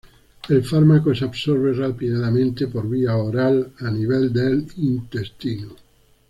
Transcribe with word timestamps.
El 0.49 0.63
fármaco 0.63 1.13
se 1.13 1.25
absorbe 1.25 1.73
rápidamente 1.73 2.65
por 2.65 2.89
vía 2.89 3.15
oral 3.15 3.71
a 3.81 3.91
nivel 3.91 4.33
del 4.33 4.65
intestino. 4.77 5.75